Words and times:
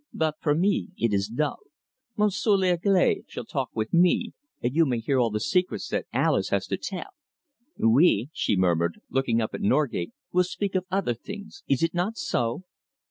But 0.15 0.33
for 0.41 0.55
me, 0.55 0.89
it 0.97 1.13
is 1.13 1.27
dull. 1.27 1.59
Monsieur 2.17 2.53
l'Anglais 2.57 3.21
shall 3.27 3.45
talk 3.45 3.69
with 3.75 3.93
me, 3.93 4.33
and 4.59 4.73
you 4.75 4.83
may 4.87 4.97
hear 4.97 5.19
all 5.19 5.29
the 5.29 5.39
secrets 5.39 5.89
that 5.89 6.07
Alice 6.11 6.49
has 6.49 6.65
to 6.69 6.77
tell. 6.77 7.11
We," 7.77 8.31
she 8.33 8.57
murmured, 8.57 8.99
looking 9.11 9.39
up 9.43 9.53
at 9.53 9.61
Norgate, 9.61 10.11
"will 10.31 10.43
speak 10.43 10.73
of 10.73 10.85
other 10.89 11.13
things, 11.13 11.61
is 11.67 11.83
it 11.83 11.93
not 11.93 12.17
so?" 12.17 12.63